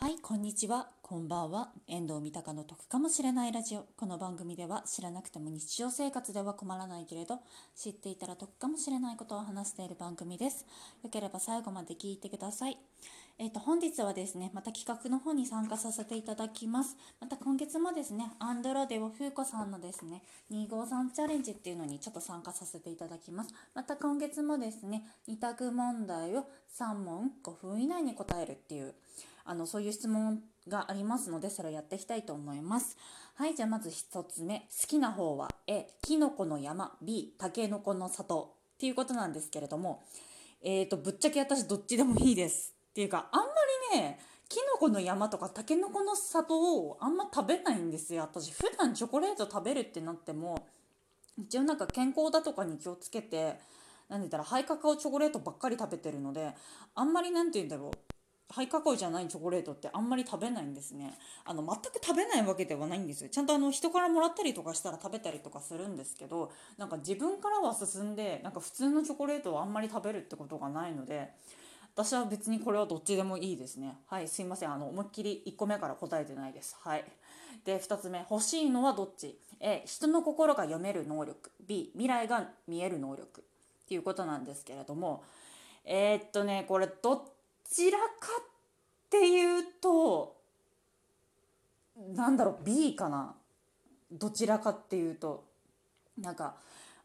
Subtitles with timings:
[0.00, 0.90] はい、こんにちは。
[1.02, 1.72] こんばんは。
[1.88, 3.84] 遠藤三鷹の得かもしれないラジオ。
[3.96, 7.40] この番組では知らなくても日常生活では困らないけれど、
[7.74, 10.64] 知っていたら得かもしれないことを話している番組です。
[11.02, 12.78] よければ最後まで聞いてください。
[13.40, 16.96] えっ、と、本日はですね、また企画の方に参加させていただきます。
[17.20, 20.22] また今月もですね、アンドロデオ風子さんのですね、
[20.52, 23.52] 253チャレンジっていうのにちょっと参加させていただきます。
[23.74, 26.46] また今月もですね、2択問題を
[26.78, 28.94] 3問5分以内に答えるっていう、
[29.48, 32.96] あのそういう質問がありますのでそれをやっていきたいと思います。
[33.34, 34.68] はいじゃあまず1つ目。
[34.80, 36.96] 好きな方は A きのこの山。
[37.00, 40.04] B たけのこの里っていうことなんですけれども。
[40.60, 42.74] えーとぶっちゃけ私どっちでもいいです。
[42.90, 43.46] っていうかあんま
[43.94, 48.22] りねきのこの山とかたけのこの里をあんま食べないんですよ。
[48.22, 50.66] 私普段チョコレート食べるってなっても
[51.38, 53.58] 一応なんか健康だとかに気をつけて
[54.08, 56.54] 何て言ったらハイカカオチョコレートばっかり食べてるので
[56.94, 58.07] あんまり何て言うんだろう。
[58.50, 61.18] ハイカカオじゃないチョコレートってあんまり食べないんですね。
[61.44, 63.28] あの全く食べないわけではないんですよ。
[63.28, 71.30] ちゃんとあの人からもらったりとかしたら食べたりとかするんですけどなんか自分からは進んでなんか普通のチョコレートをあんまり食べるってことがないので
[71.94, 73.98] 私は別にこれはどっちでもいいですね。
[74.06, 74.72] はいすいません。
[74.72, 76.76] あの思いっきり1個目から答えてないです。
[76.80, 77.04] はい。
[77.64, 78.24] で2つ目。
[78.30, 81.50] 欲しいのはどっち？A 人の心が読める能力。
[81.66, 83.42] B 未来が見える能力。
[83.42, 85.22] っていうことなんですけれども。
[85.84, 87.22] えー、っとねこれどっ
[87.70, 88.44] ちらかっ
[89.10, 90.38] ていうと
[92.14, 93.34] なんだろう B かな。
[94.10, 95.44] どちらかっていうと。
[96.20, 96.56] なんか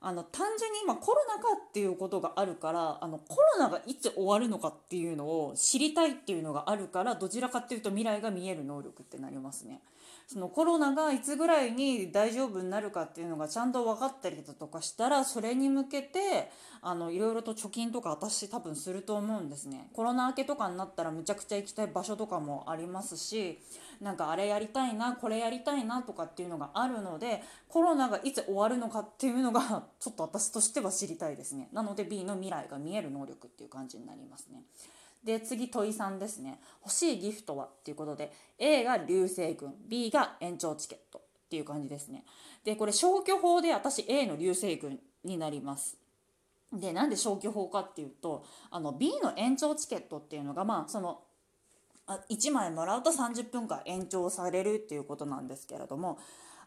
[0.06, 9.81] あの単純に今コロナ禍っていうことがあるからあのコロナがいつ終わるのかっていうのを知りたいっていうのがあるからどちらかっていうと未来が見える能力ってなりますね。
[10.28, 16.50] そのコロナがいつぐらいに大丈夫になるかっていうのがちゃんと分かったりだとかしたらそれに向けて
[16.81, 23.59] あのいろいろと貯金とか私多分すると思うんですねコロナ明けとかになったらむちゃくちゃ行きたい場所とかもありますし
[24.02, 31.70] なんかあれやりたいなこれやりたいなとかっていうのがあるのでコロナがいつ終わるのかっていうのが ちょっと私としては知りたいですね。
[31.72, 34.64] なので B の未来が見える能力っていう感じになりますね。
[35.24, 36.59] で次問い3ですね。
[36.82, 42.26] 欲しいギフトはっていうことで A が流星群 B が延長チケットっていう感じですね。
[42.64, 45.98] でこれ消去法で私 A の流星群になります。
[46.74, 51.22] でなんで消去法かっていうとあの B の延長チケットっていうのがまあその
[52.08, 56.19] あ1枚もらうと30分間延長されるっていうことなんですけれども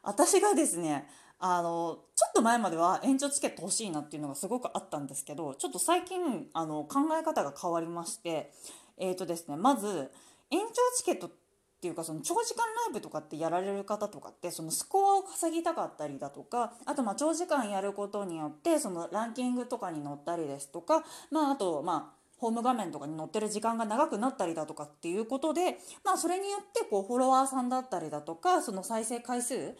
[0.02, 1.06] 私がですね
[1.38, 8.52] あのちょっと前までは延長チケット欲しいなっていうのがすごくあったんですけどちょっと最近あの考え方が変わりまして
[8.96, 10.10] えーとですねまず
[10.50, 11.30] 延長チケットっ
[11.78, 29.74] ていうかその長時間ライブとかってやられる方とかってそのスコアを稼ぎたかったりだとかあとまあ長時間やることによってそのランキングとかに載ったりですとかまああとまあホーム画面とかに載ってる時間が長くなったりだとかっていうことで、まあ、それによってこうフォロワーさんだったりだとかその再生回数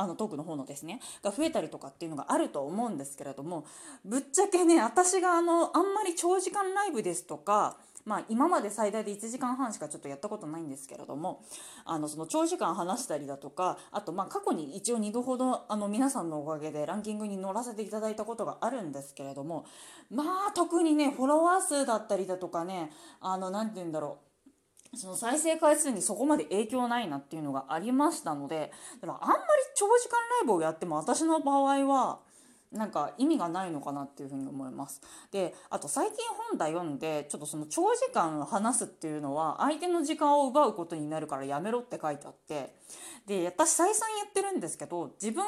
[0.00, 3.66] あのトークの方のですねが増えたりとかっていうのがあると思うんですけれども
[4.04, 11.44] ぶっちゃけね私があのあんまり長時間ライブですとかまあ、今まで最大で1時間半しかちょっとやったことないんですけれども
[11.84, 19.66] あのその長時間話したりだとかあとまあ過去に一応2度ほどあの皆さんのおかげでランキングに乗らせていただいたことがあるんですけれども
[20.10, 22.90] まあ特にねフォロワー数だったりだとかね
[23.20, 24.29] あの何て言うんだろう
[24.94, 29.42] その再生回数にそこまで影響ないなっていうのがありましたのでだからあんまり
[29.74, 32.18] 長時間ライブをやっても私の場合は
[32.72, 35.00] なんか意味がないのかなっていうふうに思います。
[35.32, 36.16] であと最近
[36.50, 42.72] 本題読んでちょっとその長時間話すっていうのは相手の時間を奪うことになるからやめろって書いてあって
[43.26, 45.44] で私再三言ってるんですけど自分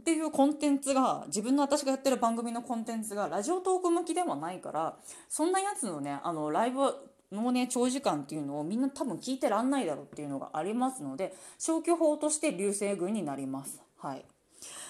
[0.00, 4.96] っていうコンテンツが自分の私がやってる番組のコンテンツがラジオトーク向きではないから
[5.28, 6.94] そんなやつのねあのライブ
[7.32, 13.82] のね長時間っていうのをみんな多分聞いてらんないだろうっていうのがありますので消去法として流星群になります。
[13.98, 14.24] はい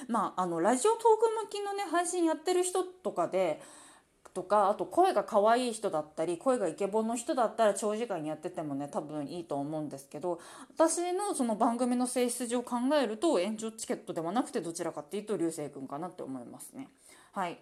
[0.09, 1.07] まあ、あのラジオトーク
[1.47, 3.61] 向きのね配信やってる人とかで
[4.35, 10.41] とかあと声が可愛い人だったり声がイケボンの人だったら長時間やっててもね多分いいと思うんですけど
[10.77, 16.89] 私のその番組の性質上考えると延長チケットではなくてどちらかっていうと流星君かなって思いますね。
[17.33, 17.59] はい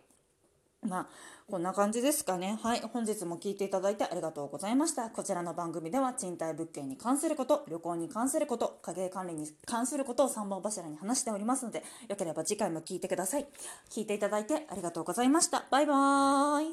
[0.83, 1.07] まあ、
[1.51, 2.59] こんな感じですかね。
[2.63, 2.81] はい。
[2.81, 5.11] 本日も聞いていただいてありがとうございました。
[5.11, 13.47] こちらの番組では賃貸物件に関すること、旅行に関すること、家計管理に関することを3本柱に話しておりますので、よければ次回も聞いてください。
[13.91, 15.67] 聞いていただいてありがとうございました。
[15.71, 16.67] バイバーイ。